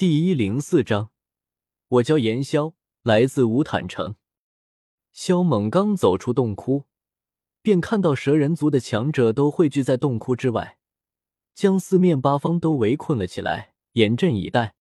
[0.00, 1.10] 第一零四章，
[1.88, 4.14] 我叫严萧，来自乌坦城。
[5.12, 6.84] 萧猛刚走出洞窟，
[7.60, 10.78] 便看到蛇人族的强者都汇聚在洞窟之外，
[11.54, 14.74] 将四面八方都围困了起来，严阵以待。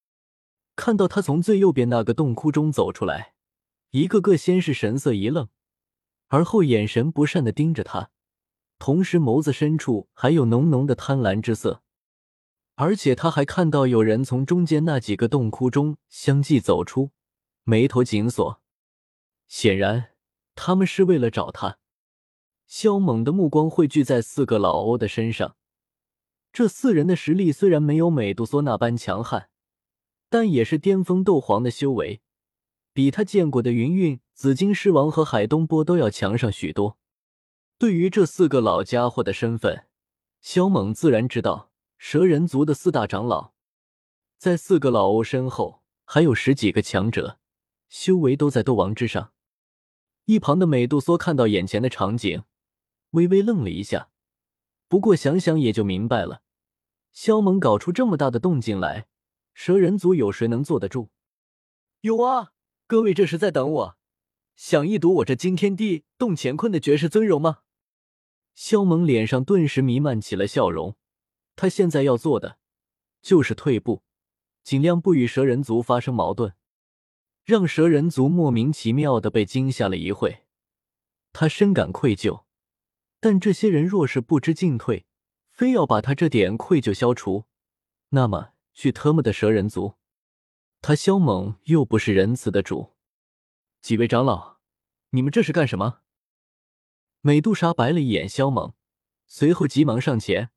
[0.78, 3.34] 看到他从最右边那个洞窟中走出来，
[3.92, 5.50] 一个个先是神色一愣，
[6.30, 8.10] 而后眼神不善的盯着他，
[8.78, 11.84] 同时眸子深处还有浓浓的贪婪之色。
[12.82, 17.12] 而且他还看到有人从中间那几个洞窟中相继走出，
[17.66, 18.62] 眉头紧锁，
[19.50, 20.12] 显然
[20.56, 21.78] 他们是为了找他。
[22.68, 25.58] 萧猛的目光汇聚在四个老欧的身上，
[26.54, 29.50] 这四人的实力虽然没有美杜莎那般强悍，
[30.30, 32.22] 但也是巅峰斗皇的修为，
[32.94, 36.98] 比他见过的云韵、紫金狮王和海东波都要强上许多。
[37.78, 39.88] 对于这四个老家伙的身份，
[40.40, 41.69] 萧猛自然知道。
[42.02, 43.52] 蛇人族的四大长老，
[44.38, 47.40] 在四个老欧身后还有十几个强者，
[47.90, 49.34] 修为都在斗王之上。
[50.24, 52.44] 一旁的美杜莎看到眼前的场景，
[53.12, 54.10] 微微愣了一下，
[54.88, 56.42] 不过想想也就明白了。
[57.12, 59.08] 萧猛搞出这么大的动静来，
[59.54, 61.10] 蛇人族有谁能坐得住？
[62.00, 62.54] 有啊，
[62.88, 63.98] 各位这是在等我，
[64.56, 67.60] 想一睹我这惊天地动乾坤的绝世尊容吗？
[68.56, 70.96] 萧猛脸上顿时弥漫起了笑容。
[71.60, 72.58] 他现在要做的
[73.22, 74.02] 就是退步，
[74.64, 76.54] 尽量不与蛇人族发生矛盾，
[77.44, 80.46] 让蛇人族莫名其妙的被惊吓了一会。
[81.34, 82.46] 他深感愧疚，
[83.20, 85.06] 但这些人若是不知进退，
[85.52, 87.44] 非要把他这点愧疚消除，
[88.12, 89.96] 那么去特么的蛇人族！
[90.80, 92.96] 他萧猛又不是仁慈的主。
[93.82, 94.60] 几位长老，
[95.10, 96.00] 你们这是干什么？
[97.20, 98.74] 美杜莎白了一眼萧猛，
[99.28, 100.52] 随后急忙上前。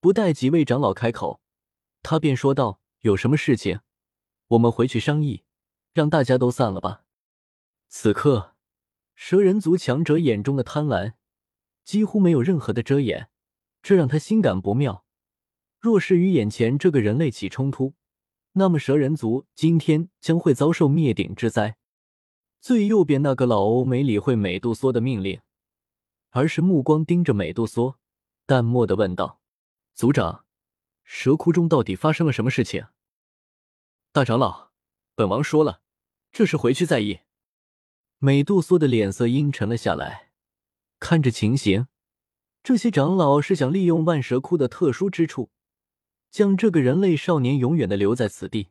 [0.00, 1.40] 不待几位长老开口，
[2.02, 3.80] 他便说道：“有什么事情，
[4.48, 5.44] 我们回去商议，
[5.92, 7.02] 让大家都散了吧。”
[7.88, 8.54] 此刻，
[9.14, 11.14] 蛇人族强者眼中的贪婪
[11.84, 13.28] 几乎没有任何的遮掩，
[13.82, 15.04] 这让他心感不妙。
[15.78, 17.94] 若是与眼前这个人类起冲突，
[18.52, 21.76] 那么蛇人族今天将会遭受灭顶之灾。
[22.60, 25.40] 最右边那个老欧没理会美杜莎的命令，
[26.30, 27.96] 而是目光盯着美杜莎，
[28.46, 29.40] 淡漠的问道。
[29.96, 30.44] 族长，
[31.04, 32.88] 蛇窟中到底发生了什么事情？
[34.12, 34.72] 大长老，
[35.14, 35.80] 本王说了，
[36.30, 37.20] 这事回去再议。
[38.18, 40.32] 美杜莎的脸色阴沉了下来，
[41.00, 41.86] 看着情形，
[42.62, 45.50] 这些长老是想利用万蛇窟的特殊之处，
[46.30, 48.68] 将这个人类少年永远的留在此地。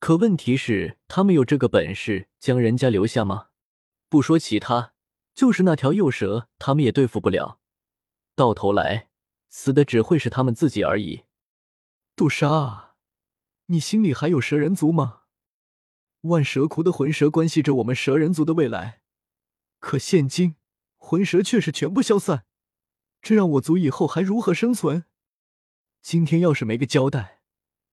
[0.00, 3.50] 可问题是，他们有这个本事将人家留下吗？
[4.08, 4.94] 不说其他，
[5.32, 7.60] 就是那条幼蛇，他们也对付不了。
[8.34, 9.10] 到头来。
[9.56, 11.26] 死的只会是他们自己而已。
[12.16, 12.96] 杜莎，
[13.66, 15.22] 你心里还有蛇人族吗？
[16.22, 19.00] 万蛇窟的魂蛇关系着我们蛇人族的未来，
[19.78, 20.56] 可现今
[20.96, 22.46] 魂蛇却是全部消散，
[23.22, 25.04] 这让我族以后还如何生存？
[26.02, 27.40] 今天要是没个交代，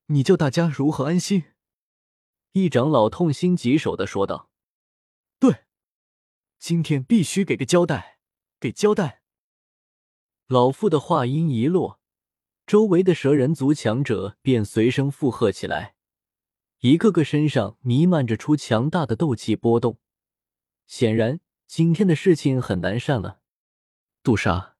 [0.07, 1.43] 你叫大家如何安心？
[2.53, 4.49] 一长老痛心疾首的说道
[5.37, 5.65] ：“对，
[6.57, 8.17] 今天必须给个交代，
[8.59, 9.20] 给交代。”
[10.51, 12.01] 老妇的话音一落，
[12.67, 15.95] 周围的蛇人族强者便随声附和起来，
[16.81, 19.97] 一个个身上弥漫着出强大的斗气波动。
[20.85, 23.39] 显然，今天的事情很难善了。
[24.21, 24.75] 杜莎，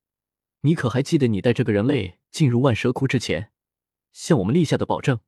[0.60, 3.54] 你可还记得你带这个人类进入万蛇窟之前，
[4.12, 5.22] 向我们立下的保证？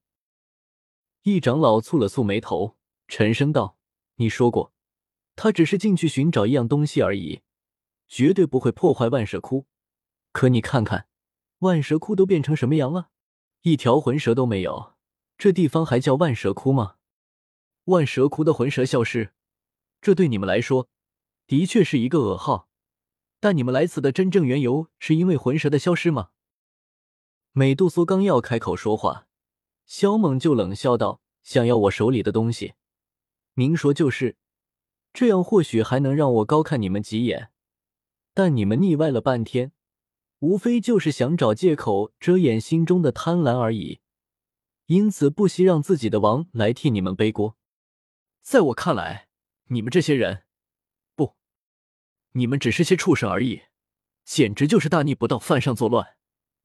[1.21, 2.75] 一长老蹙了蹙眉头，
[3.07, 3.77] 沉声道
[4.19, 4.73] ：“你说过，
[5.37, 7.43] 他只是进去寻找一样东西而已，
[8.09, 9.67] 绝对不会破坏万蛇窟。”
[10.33, 11.07] 可你看看，
[11.59, 13.11] 万蛇窟都变成什么样了？
[13.61, 14.95] 一条魂蛇都没有，
[15.37, 16.95] 这地方还叫万蛇窟吗？
[17.85, 19.31] 万蛇窟的魂蛇消失，
[20.01, 20.89] 这对你们来说
[21.45, 22.67] 的确是一个噩耗。
[23.39, 26.31] 但你们来此的真正缘由，是因为魂蛇的消失吗？
[27.51, 29.27] 美杜莎刚要开口说话，
[29.85, 32.73] 萧猛就冷笑道：“想要我手里的东西，
[33.53, 34.37] 明说就是，
[35.13, 37.51] 这样或许还能让我高看你们几眼。
[38.33, 39.71] 但你们腻歪了半天。”
[40.43, 44.01] 无非就是想找借口遮掩心中的贪婪而已，
[44.87, 47.57] 因此不惜让自己的王来替你们背锅。
[48.41, 49.29] 在我看来，
[49.67, 50.43] 你们这些人，
[51.15, 51.37] 不，
[52.33, 53.61] 你们只是些畜生而已，
[54.25, 56.17] 简直就是大逆不道、犯上作乱，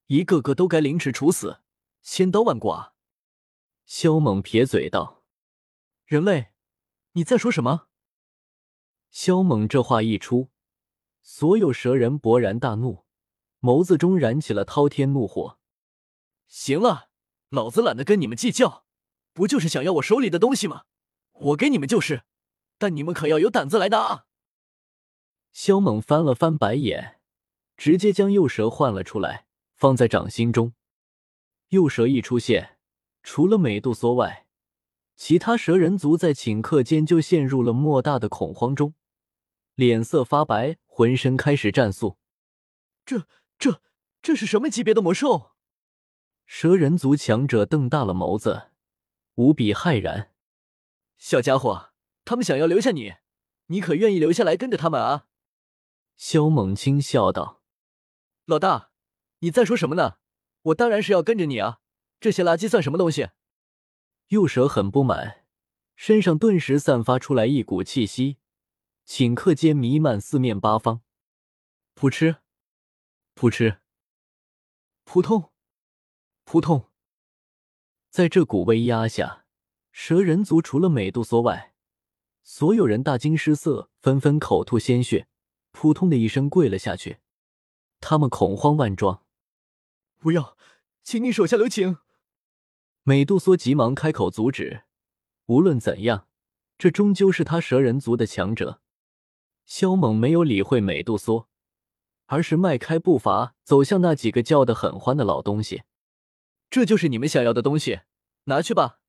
[0.08, 1.60] 一个个都该凌迟处死，
[2.02, 2.96] 千刀万剐。
[3.86, 5.22] 萧猛撇嘴道
[6.04, 6.48] ：“人类，
[7.12, 7.86] 你在说什么？”
[9.12, 10.50] 萧猛这话一出，
[11.22, 13.04] 所有蛇人勃然大怒。
[13.60, 15.58] 眸子中燃起了滔天怒火。
[16.46, 17.10] 行了，
[17.50, 18.84] 老子懒得跟你们计较，
[19.32, 20.84] 不就是想要我手里的东西吗？
[21.32, 22.24] 我给你们就是，
[22.78, 24.24] 但你们可要有胆子来拿啊！
[25.52, 27.20] 萧猛翻了翻白眼，
[27.76, 30.72] 直接将幼蛇唤了出来，放在掌心中。
[31.68, 32.78] 幼蛇一出现，
[33.22, 34.46] 除了美杜莎外，
[35.16, 38.94] 其他蛇人族在顷刻间就陷入了莫大的恐慌中，
[39.74, 42.16] 脸色发白，浑身开始战栗。
[43.04, 43.26] 这、
[43.58, 43.82] 这、
[44.22, 45.52] 这是什么级别的魔兽？
[46.46, 48.70] 蛇人族强者瞪大了眸子，
[49.34, 50.32] 无比骇然。
[51.18, 51.90] 小家伙，
[52.24, 53.16] 他们想要留下你，
[53.66, 55.26] 你可愿意留下来跟着他们啊？
[56.16, 57.62] 萧猛轻笑道
[58.46, 58.90] ：“老大，
[59.40, 60.18] 你在说什么呢？
[60.62, 61.80] 我当然是要跟着你啊！
[62.18, 63.28] 这些垃圾算什么东西？”
[64.28, 65.44] 幼蛇很不满，
[65.96, 68.38] 身上顿时散发出来一股气息，
[69.06, 71.02] 顷刻间弥漫四面八方。
[71.94, 72.36] 扑哧，
[73.40, 73.78] 扑哧，
[75.04, 75.52] 扑通。
[76.42, 76.88] 扑通，
[78.10, 79.44] 在这股威压下，
[79.92, 81.72] 蛇人族除了美杜莎外，
[82.42, 85.28] 所有人大惊失色，纷纷口吐鲜血，
[85.70, 87.18] 扑通的一声跪了下去。
[88.00, 89.24] 他们恐慌万状。
[90.16, 90.56] 不要，
[91.04, 91.98] 请你手下留情！
[93.04, 94.82] 美杜莎急忙开口阻止。
[95.46, 96.26] 无论怎样，
[96.76, 98.82] 这终究是他蛇人族的强者。
[99.64, 101.46] 萧猛没有理会美杜莎，
[102.28, 105.82] 而是迈开步伐走向那几个叫得很欢的老东西。
[106.70, 108.00] 这就是你们想要的东西，
[108.44, 109.00] 拿去吧。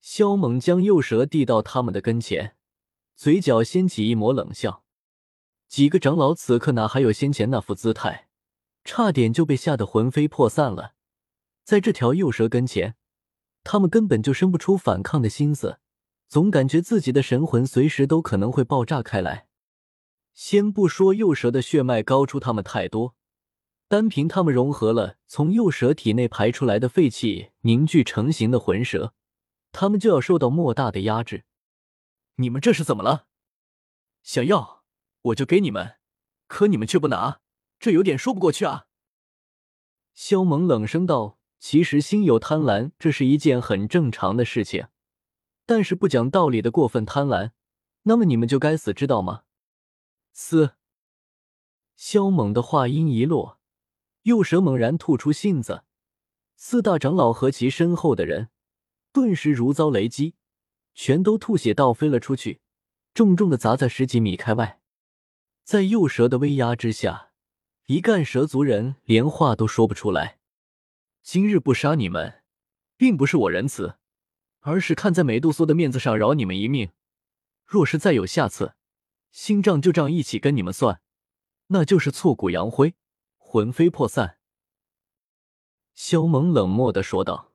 [0.00, 2.56] 萧猛将幼蛇递到他们的跟前，
[3.14, 4.84] 嘴角掀起一抹冷笑。
[5.68, 8.28] 几个长老此刻哪还有先前那副姿态，
[8.82, 10.94] 差点就被吓得魂飞魄散了。
[11.62, 12.96] 在这条幼蛇跟前，
[13.62, 15.78] 他们根本就生不出反抗的心思，
[16.26, 19.49] 总感觉自己的神魂随时都可能会爆炸开来。
[20.40, 23.14] 先不说幼蛇的血脉高出他们太多。
[23.88, 29.12] 单凭他们融合了从幼蛇体内排出来的废气凝聚成型的魂蛇，
[29.70, 31.44] 他们就要受到莫大的压制。
[32.36, 33.26] 你们这是怎么了？
[34.22, 34.82] 想要
[35.20, 35.96] 我就给你们，
[36.46, 37.40] 可你们却不拿，
[37.78, 38.86] 这有点说不过去啊！
[40.14, 44.88] 萧猛冷声道：“其实心有贪婪，这是一件很正常的事情。
[45.66, 47.50] 但是不讲道理的过分贪婪，
[48.04, 49.42] 那么你们就该死，知道吗？”
[50.32, 50.74] 嘶！
[51.96, 53.58] 萧猛的话音一落。
[54.24, 55.84] 幼蛇猛然吐出信子，
[56.54, 58.50] 四大长老和其身后的人
[59.12, 60.34] 顿时如遭雷击，
[60.94, 62.60] 全都吐血倒飞了出去，
[63.14, 64.82] 重重的砸在十几米开外。
[65.64, 67.32] 在幼蛇的威压之下，
[67.86, 70.38] 一干蛇族人连话都说不出来。
[71.22, 72.42] 今日不杀你们，
[72.98, 73.96] 并不是我仁慈，
[74.60, 76.90] 而是看在美杜莎的面子上饶你们一命。
[77.64, 78.74] 若是再有下次，
[79.30, 81.00] 新账旧账一起跟你们算，
[81.68, 82.94] 那就是挫骨扬灰。
[83.36, 84.38] 魂飞魄散，
[85.92, 87.52] 萧猛冷漠的说道：“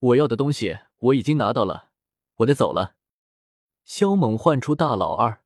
[0.00, 1.90] 我要的东西我已经拿到了，
[2.36, 2.96] 我得走了。”
[3.84, 5.42] 萧猛唤出大老二，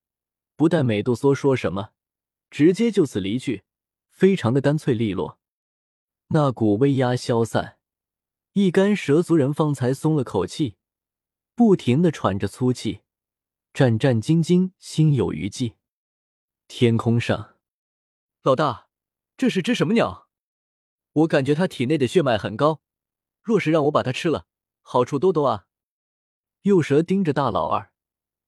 [0.54, 1.90] 不待美杜莎说什么，
[2.48, 3.64] 直接就此离去，
[4.08, 5.40] 非常的干脆利落。
[6.28, 7.78] 那股威压消散，
[8.52, 10.76] 一干蛇族人方才松了口气，
[11.56, 13.00] 不停的喘着粗气，
[13.76, 15.76] 战战兢兢，心有余悸。
[16.66, 17.56] 天空上，
[18.40, 18.88] 老大。
[19.36, 20.30] 这是只什么鸟？
[21.12, 22.80] 我感觉它体内的血脉很高，
[23.42, 24.46] 若是让我把它吃了，
[24.80, 25.66] 好处多多啊！
[26.62, 27.92] 幼蛇盯着大老二，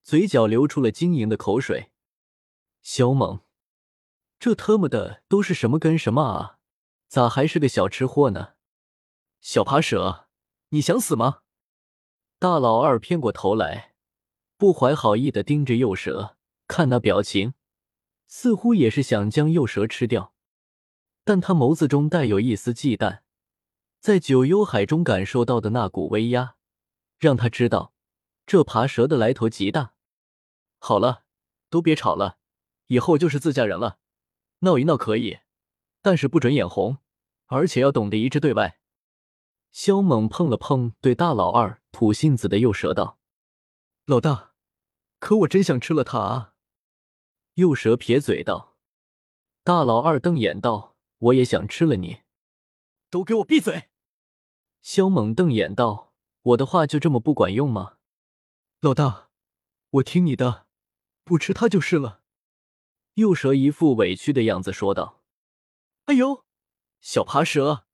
[0.03, 1.93] 嘴角流出了晶莹的口水。
[2.81, 3.41] 小猛，
[4.39, 6.59] 这特么的都是什么跟什么啊？
[7.07, 8.55] 咋还是个小吃货呢？
[9.43, 10.29] 小爬蛇，
[10.71, 11.43] 你想死吗？
[12.39, 13.88] 大老二偏过头来，
[14.59, 16.37] 不怀好意的盯着幼蛇，
[16.67, 17.55] 看那表情，
[18.27, 20.35] 似乎也是想将幼蛇吃掉。
[21.23, 23.21] 但他眸子中带有一丝忌惮，
[24.01, 26.57] 在九幽海中感受到的那股威压，
[27.21, 27.93] 让他知道
[28.47, 29.95] 这爬蛇的来头极大。
[30.81, 31.23] 好了，
[31.71, 32.39] 都别吵了，
[32.89, 33.99] 以后就是自家人了，
[34.61, 35.39] 闹一闹可以，
[36.03, 36.99] 但是不准眼红，
[37.47, 38.81] 而且要懂得一致对外。
[39.71, 43.21] 萧猛碰了碰对大老二吐信子的幼蛇道
[44.07, 44.48] ：“老大，
[45.19, 46.55] 可我真想吃了它啊！”
[47.55, 48.77] 幼蛇撇嘴道
[49.65, 52.21] ：“大老二瞪眼道。”我也想吃了你，
[53.11, 53.89] 都给我闭嘴！
[54.83, 57.97] 萧猛瞪眼道：“我的话就这么不管用吗？”
[58.79, 59.31] 老大，
[59.91, 60.69] 我听你的，
[61.25, 62.23] 不吃它就是了。
[63.15, 65.25] 幼蛇一副委屈的样子说道
[66.07, 66.45] ：“哎呦，
[67.01, 67.85] 小爬蛇，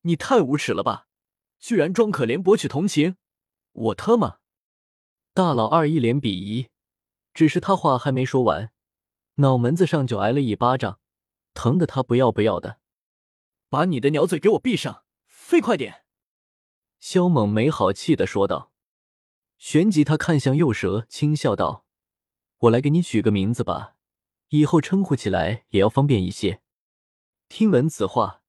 [0.00, 1.06] 你太无耻了吧！
[1.58, 3.18] 居然装可怜博取同情，
[3.72, 4.38] 我特么！”
[5.36, 6.69] 大老二一脸鄙夷，
[7.32, 8.72] 只是他话还没说完，
[9.36, 10.98] 脑门子上就挨了一巴掌。
[11.52, 12.78] 疼得他不要不要的，
[13.68, 16.04] 把你的鸟嘴给我闭上，飞快点！
[17.00, 18.70] 萧猛没好气的说道。
[19.58, 21.84] 旋即他看向幼蛇，轻笑道
[22.58, 23.96] ：“我来给你取个名字吧，
[24.50, 26.62] 以后称呼起来也要方便一些。”
[27.50, 28.42] 听闻此话，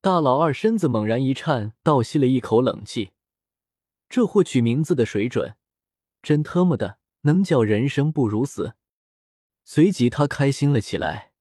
[0.00, 3.12] 大老二身子猛然一颤，倒吸了一口冷气。
[4.08, 5.56] 这货取名字的水准，
[6.22, 8.74] 真特么的能叫人生不如死。
[9.64, 11.32] 随即他开心了起来，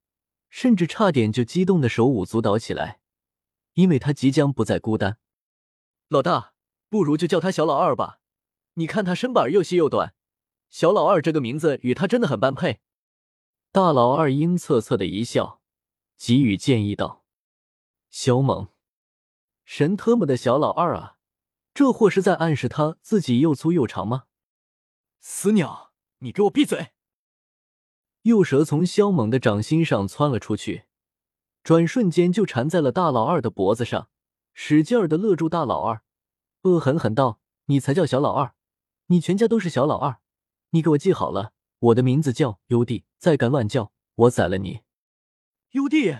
[0.49, 2.99] 甚至差点就激动的手舞足蹈起来，
[3.73, 5.17] 因为他即将不再孤单。
[6.07, 6.53] 老大，
[6.89, 8.19] 不如就叫他小老二吧。
[8.75, 10.13] 你看他身板又细又短，
[10.69, 12.79] 小老二这个名字与他真的很般配。
[13.71, 15.61] 大老二阴恻恻的一笑，
[16.17, 17.25] 给予建议道
[18.11, 18.69] ：“小猛，
[19.65, 21.17] 神特么的小老二啊！
[21.73, 24.25] 这货是在暗示他自己又粗又长吗？”
[25.23, 26.93] 死鸟，你给我闭嘴！
[28.23, 30.85] 幼蛇从萧猛的掌心上窜了出去，
[31.63, 34.09] 转瞬间就缠在了大老二的脖子上，
[34.55, 36.01] 使劲儿的勒住大老二，
[36.63, 38.55] 恶狠狠道：“你才叫小老二！”
[39.07, 40.21] 你全家都是小老二，
[40.71, 44.81] 你给我记好了，我的名字叫优弟，再敢乱叫，我宰了你！
[45.71, 46.17] 优弟，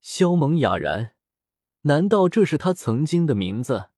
[0.00, 1.16] 萧猛哑然，
[1.82, 3.90] 难道这是他曾经的名字？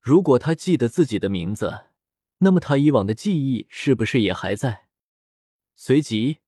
[0.00, 1.84] 如果他记得自己的名字，
[2.44, 4.86] 那么他以往的记忆是不是也还在？
[5.74, 6.38] 随即，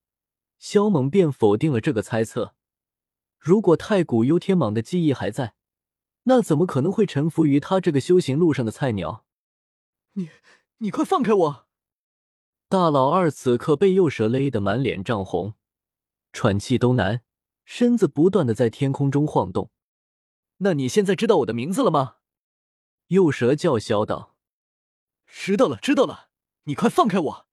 [0.57, 2.55] 萧猛便否定了这个猜测。
[3.39, 5.55] 如果太古幽天蟒的记忆还在，
[6.23, 9.25] 那怎么可能会臣服于他这个修行路上的菜鸟？
[10.13, 10.29] 你。
[10.79, 11.67] 你快放开我！
[12.67, 15.53] 大老二此刻被幼蛇勒得满脸涨红，
[16.33, 17.21] 喘气都难，
[17.63, 19.71] 身子不断的在天空中晃动。
[20.57, 22.17] 那你现在知道我的名字了吗？
[23.07, 24.34] 幼蛇叫嚣道
[25.27, 26.29] ：“知道了，知道了。
[26.63, 27.47] 你快放开我，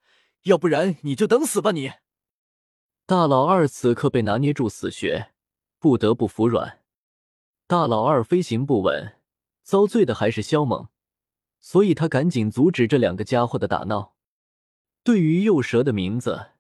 [0.45, 1.93] 要不然你就等死吧！”你
[3.05, 5.33] 大老二此刻被拿捏住死穴，
[5.79, 6.81] 不得不服软。
[7.67, 9.19] 大老二飞行不稳，
[9.63, 10.89] 遭罪的还是萧猛。
[11.61, 14.17] 所以他赶紧阻止这两个家伙的打闹。
[15.05, 16.53] 对于幼蛇的名字，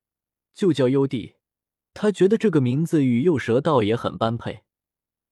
[0.54, 1.36] 就叫幽帝。
[1.94, 4.62] 他觉得这个名字与幼蛇倒也很般配，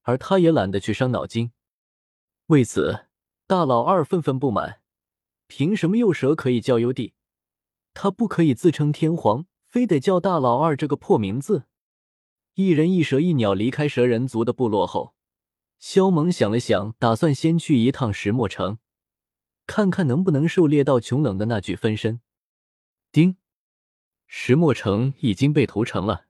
[0.02, 1.52] 而他也懒得去伤脑筋。
[2.46, 3.06] 为此，
[3.46, 4.79] 大老二愤愤不满：
[5.50, 7.14] 凭什么幼蛇可以叫幽帝，
[7.92, 11.64] 他不可以自称天皇，非得叫大老二这个破名字？
[12.54, 15.16] 一人一蛇一鸟离开蛇人族的部落后，
[15.80, 18.78] 萧猛想了想，打算先去一趟石墨城。
[19.66, 22.20] 看看能不能狩猎到穷冷的那具分身。
[23.10, 23.36] 丁，
[24.28, 26.26] 石墨城已经被屠城了。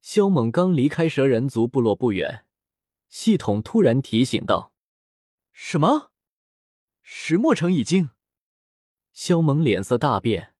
[0.00, 2.46] 萧猛刚离开蛇人族部落不远，
[3.10, 4.72] 系统突然提醒道
[5.52, 6.09] ：“什么？
[7.12, 8.10] 石墨城已经？”
[9.12, 10.54] 萧猛脸色大变，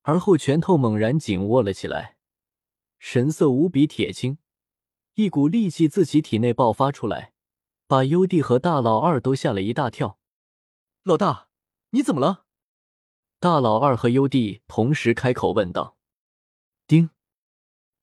[0.00, 2.16] 而后拳头猛然紧握了起来，
[2.98, 4.38] 神色无比铁青，
[5.12, 7.34] 一股戾气自其体内爆发出来，
[7.86, 10.18] 把幽帝和大老二都吓了一大跳。
[11.02, 11.50] 老大，
[11.90, 12.46] 你怎么了？
[13.38, 15.98] 大老二和幽帝同时开口问道
[16.88, 17.10] ：“丁，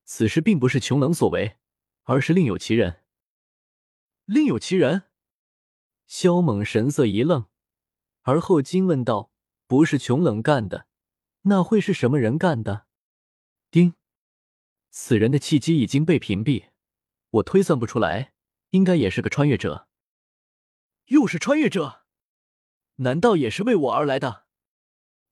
[0.04, 1.56] 此事并不是穷冷所为，
[2.04, 3.02] 而是另有其人。”
[4.24, 5.10] 另有其人？
[6.06, 7.46] 萧猛神色一愣，
[8.28, 9.30] 而后惊问道
[9.66, 10.86] ：“不是穷冷干的，
[11.44, 12.84] 那会是什么人干的？”
[13.72, 13.94] 丁，
[14.90, 16.66] 此人的气机已经被屏蔽，
[17.30, 18.34] 我推算不出来，
[18.72, 19.88] 应该也是个穿越者。
[21.06, 22.04] 又是穿越者？
[22.96, 24.44] 难道也是为我而来的？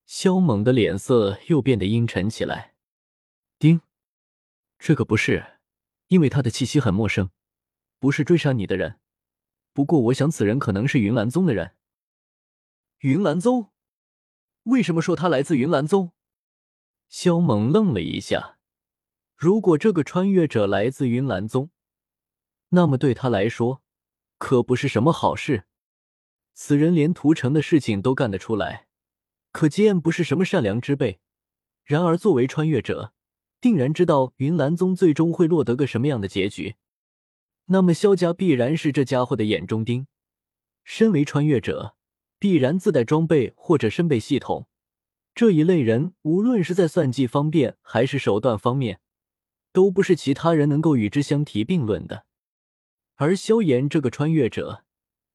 [0.07, 2.77] 萧猛的脸色又变得阴沉起来。
[3.59, 3.83] 丁，
[4.79, 5.59] 这个不是，
[6.07, 7.29] 因为他的气息很陌生，
[7.99, 8.99] 不是追杀你的人。
[9.75, 11.77] 不过，我想此人可能是云岚宗的人。
[13.01, 13.73] 云岚宗？
[14.63, 16.13] 为什么说他来自云岚宗？
[17.09, 18.59] 萧猛愣了一下。
[19.37, 21.71] 如果这个穿越者来自云岚宗，
[22.71, 23.83] 那么对他来说，
[24.39, 25.65] 可不是什么好事。
[26.55, 28.89] 此人连屠城的事情都干得出来，
[29.53, 31.21] 可见不是什么善良之辈。
[31.85, 33.13] 然而，作为穿越者，
[33.61, 36.77] 定然知道云岚宗最终会落得个什么样的结局。
[37.67, 40.07] 那么，萧家必然是这家伙的眼中钉。
[40.83, 41.96] 身为穿越者，
[42.47, 44.69] 必然自带装备或者身背系统。
[45.35, 49.01] 这一类人，无论是在算计方面还是手段方面，
[49.73, 52.25] 都不是其他人能够与之相提并论的。
[53.17, 54.85] 而萧炎这个穿越者。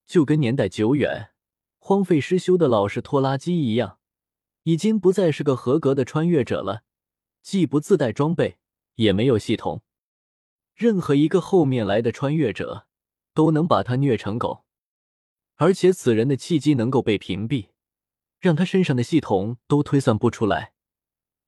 [0.07, 1.31] 就跟年代久远、
[1.79, 3.99] 荒废失修的老式拖拉机一样，
[4.63, 6.83] 已经不再是个合格的穿越者了。
[7.41, 8.57] 既不自带装备，
[8.95, 9.83] 也没有系统，
[10.73, 12.87] 任何一个后面来的穿越者
[13.33, 14.63] 都能把他虐成狗。
[15.61, 17.67] 而且此人的气机能够被屏蔽，
[18.39, 20.73] 让他身上的系统都推算不出来。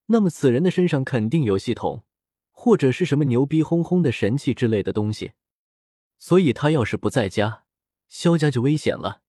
[0.06, 2.04] 那么此人的身上肯定有系统，
[2.52, 5.32] 或者是什么牛逼哄哄的神器之类的东西。
[6.20, 7.64] 所以他要是不在家，
[8.08, 9.24] 萧家就危险了。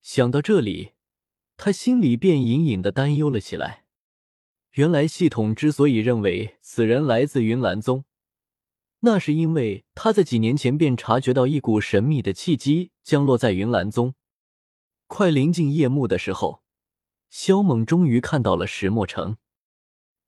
[0.00, 0.92] 想到这里，
[1.58, 3.84] 他心里便隐隐的担忧了起来。
[4.72, 8.06] 原来系统之所以认为此人来自云岚宗，
[9.00, 14.14] 那是因为他在几年前便察觉到一股神秘的气机降落在云岚宗。
[15.06, 16.62] 快临近夜幕的时候，
[17.30, 19.36] 萧猛终于看到了石墨城。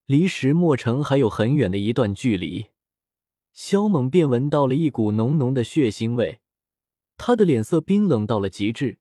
[0.06, 2.66] 离石墨城还有很远的一段距离，
[3.52, 6.40] 萧猛便闻到了一股浓浓的血腥味，
[7.16, 8.98] 他的脸色冰冷到了极致。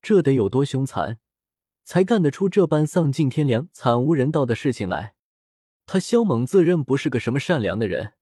[0.00, 1.18] 这得有多凶残，
[1.84, 5.14] 才干得出这般丧尽天良、惨无人道的事情来？
[5.86, 8.14] 他萧猛自认不是个什么善良的人，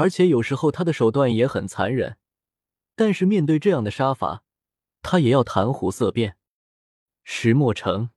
[0.00, 2.16] 而且有时候他的手段也很残忍，
[2.96, 4.42] 但是面对这样的杀伐，
[5.02, 6.38] 他也要谈虎色变。
[7.22, 8.08] 石墨城，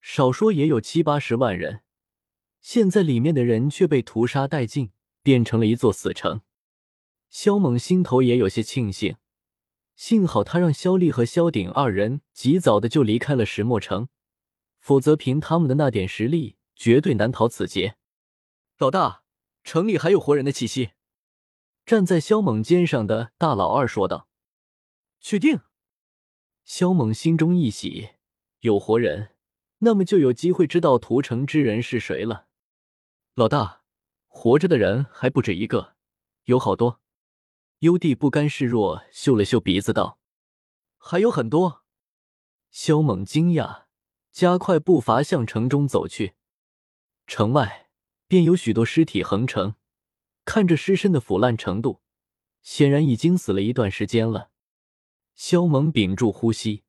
[0.00, 1.82] 少说也有七八十万人。
[2.60, 4.90] 现在里面的人却被屠杀殆尽，
[5.22, 6.40] 变成了一座死城。
[7.30, 9.14] 萧猛心头也有些庆幸，
[9.94, 14.08] 幸好他让萧丽和萧鼎二人及早的就离开了石墨城，
[14.80, 17.94] 否则凭他们的那点实力，绝对难逃此劫。
[18.78, 19.22] 老大，
[19.62, 20.90] 城里还有活人的气息。
[21.84, 24.28] 站在萧猛肩上的大老二说道
[25.20, 25.60] ：“确定？”
[26.64, 28.10] 萧猛心中一喜，
[28.60, 29.34] 有活人，
[29.78, 32.46] 那么就有机会知道屠城之人是谁了。
[33.34, 33.82] 老大，
[34.26, 35.96] 活着的人还不止一个，
[36.44, 37.00] 有好多。
[37.80, 40.20] 幽帝不甘示弱，嗅了嗅鼻子道
[40.96, 41.82] ：“还有很多。”
[42.70, 43.86] 萧猛惊讶，
[44.30, 46.34] 加快步伐向城中走去。
[47.26, 47.90] 城外
[48.28, 49.74] 便有许多尸体横城，
[50.44, 52.00] 看着尸身的腐烂程度，
[52.62, 54.50] 显然已经死了一段时间了。
[55.34, 56.84] 萧猛屏住呼吸，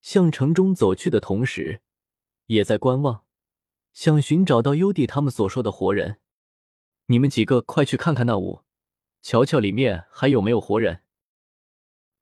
[0.00, 1.82] 向城中走去的同时，
[2.46, 3.24] 也在观望。
[3.92, 6.18] 想寻找到优弟他们所说的活人，
[7.06, 8.62] 你们几个快去看看那屋，
[9.22, 11.02] 瞧瞧里面还有没有活人。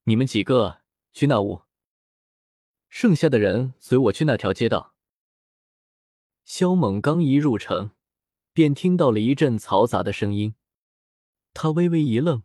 [0.04, 1.62] 你们几个去那屋，
[2.88, 4.95] 剩下的人随我去那条街道。
[6.45, 7.92] 萧猛刚一入城，
[8.52, 10.55] 便听到了一阵嘈杂的声音，
[11.55, 12.42] 他微微一愣，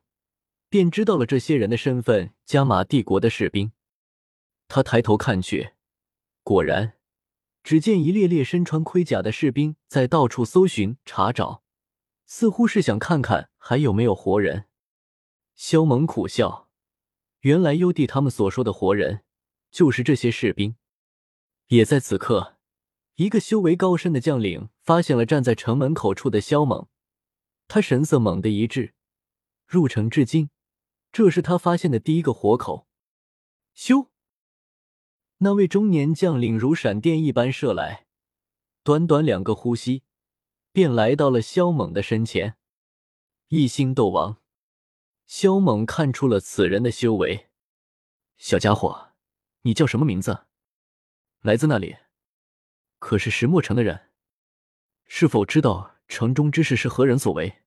[0.70, 3.72] 便知道了这些人的身份——加玛帝国的士兵。
[4.68, 5.72] 他抬头看去，
[6.44, 6.94] 果然。
[7.64, 11.64] 只见一列列身穿盔甲的士兵在到处搜寻查找，
[12.26, 14.68] 似乎是想看看还有没有活人。
[15.54, 16.70] 萧猛苦笑，
[17.42, 19.26] 原来幽帝他们所说的活人，
[19.70, 20.78] 就是这些士兵。
[21.68, 22.57] 也在此刻，
[23.18, 26.88] 一个修为高深的将领发现了站在城门口处的萧猛，
[27.68, 28.94] 他神色猛地一滞。
[29.66, 30.52] 入城至今，
[31.12, 32.88] 这是他发现的第一个活口。
[33.74, 34.12] 修。
[35.40, 38.06] 那位中年将领如闪电一般射来，
[38.84, 40.04] 短短两个呼吸，
[40.72, 42.56] 便来到了萧猛的身前。
[43.48, 44.38] 一星斗王，
[45.26, 47.50] 萧猛看出了此人的修为。
[48.38, 49.14] 小家伙，
[49.64, 50.46] 你叫什么名字？
[51.42, 51.98] 来自那里？
[53.00, 54.10] 可是石墨城的人？
[55.06, 57.62] 是否知道城中之事是何人所为？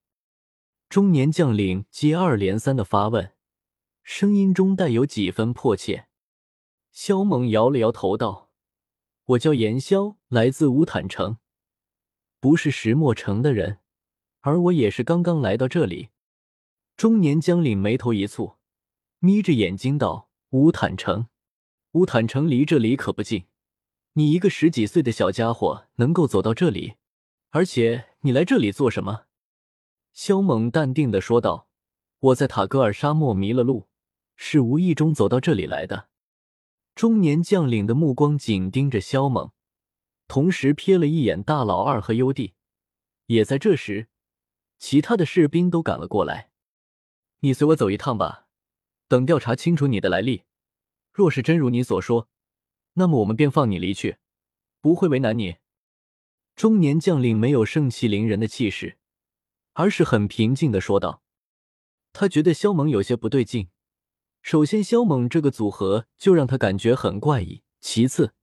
[0.88, 3.32] 中年将领接二连三的发问，
[4.02, 6.08] 声音中带有几分迫切。
[6.90, 8.50] 萧猛摇了摇头道
[9.24, 11.38] ：“我叫严萧，来自乌坦城，
[12.40, 13.78] 不是石墨城的人，
[14.40, 16.08] 而我也是刚刚来到这里。”
[16.96, 18.56] 中年将领眉头一蹙，
[19.20, 21.28] 眯着眼睛道：“乌坦城，
[21.92, 23.44] 乌坦城离这里可不近。
[24.20, 26.96] 你一个十几岁的小家伙能够走到这里，
[27.52, 29.24] 而且你来这里做什么？”
[30.12, 31.70] 萧猛淡定的说道
[32.20, 33.88] ：“我在塔格尔沙漠迷了路，
[34.36, 36.10] 是无意中走到这里来的。”
[36.94, 39.52] 中年将领的目光紧盯着萧猛，
[40.28, 42.52] 同时瞥了一眼大老二和优弟。
[43.24, 44.08] 也在这时，
[44.78, 46.50] 其他的士兵都赶了过来。
[47.38, 48.48] 你随我走一趟吧，
[49.08, 50.42] 等调查清楚你的来历。
[51.10, 52.28] 若是真如你所说，
[53.00, 54.18] 那么我们便放你离去，
[54.82, 55.56] 不会为难你。
[56.54, 58.98] 中年将领没有盛气凌人的气势，
[59.72, 61.22] 而是很平静的说道。
[62.12, 63.70] 他觉得萧猛有些不对劲。
[64.42, 67.62] 首先，萧猛这个组合就让他感觉很怪异。
[67.80, 68.34] 其次，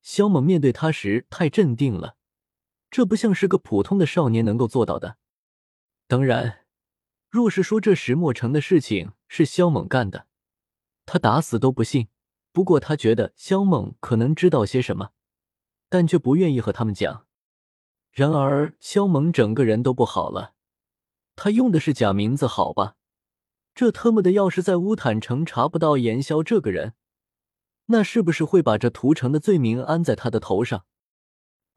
[0.00, 2.16] 萧猛面对他时太镇定了，
[2.90, 5.18] 这不像是个普通的少年能够做到的。
[6.08, 6.64] 当然，
[7.30, 10.26] 若是说这石墨城的事情是萧猛干的，
[11.06, 12.08] 他打死都不信。
[12.52, 15.10] 不过，他觉得萧猛可能知道些什么，
[15.88, 17.26] 但却不愿意和他们讲。
[18.10, 20.54] 然而，萧猛整个人都不好了。
[21.34, 22.96] 他用的是假名字，好吧？
[23.74, 26.92] 这特么的，要是在乌坦城查不到严萧这个人，
[27.86, 30.84] 那是不是会把这屠城的罪名安在他的头上？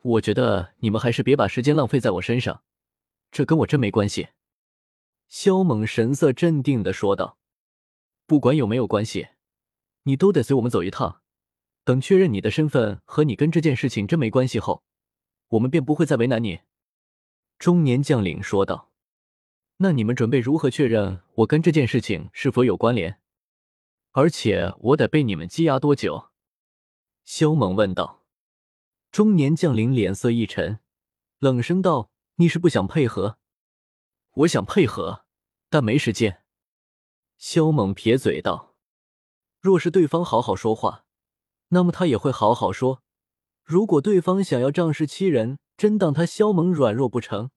[0.02, 2.64] 我觉得你们还是别把时间浪费在我身上，
[3.32, 4.28] 这跟我真没关系。”
[5.30, 7.38] 萧猛神色镇定的说道
[8.28, 9.30] ，“不管有没有关系，
[10.06, 11.22] 你都得随我们走一趟，
[11.84, 14.84] 等确认你的身份和你跟这件事情真没关系后，
[15.50, 16.62] 我们便不会再为难你。”
[17.60, 18.92] 中年将领说道。
[19.78, 23.20] “那你们准备如何确认我跟这件事情是否有关联？
[24.12, 26.30] 而且我得被你们羁押多久？”
[27.26, 28.24] 萧猛问道。
[29.12, 30.80] 中年将领脸色一沉，
[31.40, 33.38] 冷声道：“你是不想配合
[34.44, 35.26] ？”“我想配合，
[35.70, 36.44] 但没时间。”
[37.38, 38.75] 萧猛撇嘴道
[39.66, 41.06] ：“若是对方好好说话，
[41.70, 43.02] 那么他也会好好说。
[43.64, 47.50] 如果对方想要仗势欺人，真当他萧猛软弱不成？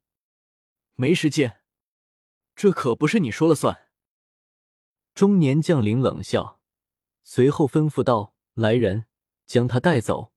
[0.95, 1.61] 没时间，
[2.57, 3.91] 这可不是你说了算。”
[5.15, 6.59] 中年将领冷笑，
[7.25, 9.05] 随后吩咐道：“来人，
[9.45, 10.33] 将他带走。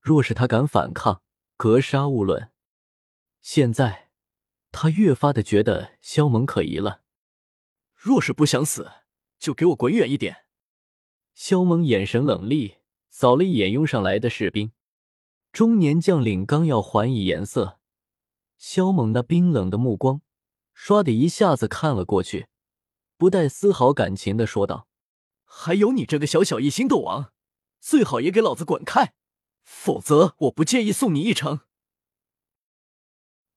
[0.00, 1.22] 若是他敢反抗，
[1.56, 2.50] 格杀勿论。”
[3.40, 4.10] 现在，
[4.72, 7.02] 他越发的觉得萧猛可疑了。
[7.94, 8.90] 若是不想死，
[9.38, 10.47] 就给我滚远一点！
[11.38, 12.78] 萧猛眼神冷厉，
[13.10, 14.72] 扫了一眼拥上来的士兵。
[15.52, 17.78] 中年将领刚要还以颜色，
[18.56, 20.20] 萧猛那冰冷的目光
[20.76, 22.48] 唰的一下子看了过去，
[23.16, 24.88] 不带丝毫感情的说道
[25.46, 27.32] ：“还有你这个小小一星斗王，
[27.78, 29.14] 最好也给老子滚开，
[29.62, 31.60] 否则我不介意送你一程。”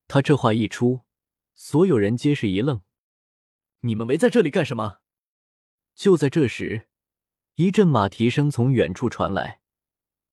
[0.08, 1.02] 他这话一出，
[1.56, 2.84] 所有人皆是一愣。
[3.80, 5.00] 你们围在这里干什么？
[5.96, 6.88] 就在这时，
[7.56, 9.60] 一阵马蹄声从远处传来，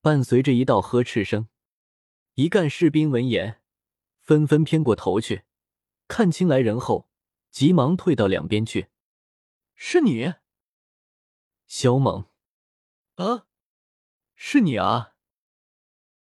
[0.01, 1.49] 伴随着一道呵斥声。
[2.35, 3.61] 一干士兵闻言，
[4.21, 5.45] 纷纷偏过头去，
[6.07, 7.09] 看清来人后，
[7.51, 8.89] 急忙退到两边去。
[9.75, 10.35] 是你，
[11.67, 12.27] 肖猛？
[13.17, 13.47] 啊，
[14.37, 15.17] 是你啊！